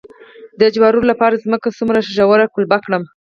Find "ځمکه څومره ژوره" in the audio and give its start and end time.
1.43-2.45